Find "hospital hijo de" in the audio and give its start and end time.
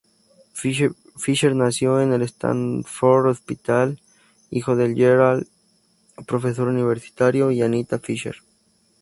3.29-4.95